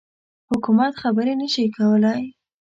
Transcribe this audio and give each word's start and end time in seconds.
حکومت 0.49 0.93
خبري 1.01 1.33
نه 1.41 1.47
شي 1.53 1.65
کولای. 1.77 2.21